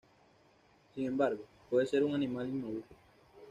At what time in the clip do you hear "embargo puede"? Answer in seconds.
1.05-1.85